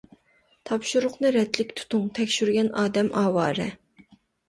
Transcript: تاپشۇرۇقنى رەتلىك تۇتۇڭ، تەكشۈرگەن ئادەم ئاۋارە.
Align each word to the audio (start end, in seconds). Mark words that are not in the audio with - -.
تاپشۇرۇقنى 0.69 1.31
رەتلىك 1.37 1.75
تۇتۇڭ، 1.81 2.09
تەكشۈرگەن 2.17 2.75
ئادەم 2.83 3.15
ئاۋارە. 3.23 3.73